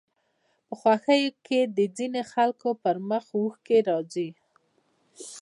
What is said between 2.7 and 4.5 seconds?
پر مخ اوښکې راځي